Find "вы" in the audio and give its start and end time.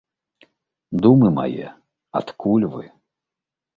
2.77-2.85